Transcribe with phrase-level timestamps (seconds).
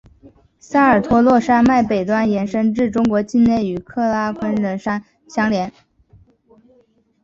[0.57, 5.73] 萨尔托洛山脉北端延伸至中国境内与喀喇昆仑山锡亚康戈里峰相连。